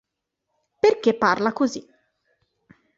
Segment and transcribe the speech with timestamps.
[0.79, 1.87] Perché parla così.